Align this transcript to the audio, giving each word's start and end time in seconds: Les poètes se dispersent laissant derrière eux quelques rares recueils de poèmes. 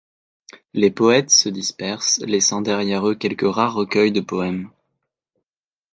Les 0.73 0.89
poètes 0.89 1.29
se 1.29 1.47
dispersent 1.47 2.21
laissant 2.25 2.61
derrière 2.61 3.07
eux 3.07 3.13
quelques 3.13 3.45
rares 3.55 3.75
recueils 3.75 4.11
de 4.11 4.19
poèmes. 4.21 4.71